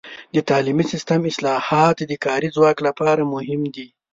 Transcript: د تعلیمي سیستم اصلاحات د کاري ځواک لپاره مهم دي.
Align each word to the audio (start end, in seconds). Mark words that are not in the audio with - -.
د 0.35 0.37
تعلیمي 0.49 0.85
سیستم 0.93 1.21
اصلاحات 1.31 1.97
د 2.09 2.13
کاري 2.25 2.49
ځواک 2.55 2.77
لپاره 2.87 3.21
مهم 3.33 3.61
دي. 3.75 3.87